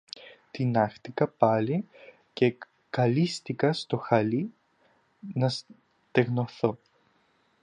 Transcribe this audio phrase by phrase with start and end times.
[0.51, 1.87] Τινάχτηκα πάλι
[2.33, 2.55] και
[2.89, 4.53] κυλίστηκα στο χαλί
[5.33, 5.49] να
[6.09, 6.77] στεγνωθώ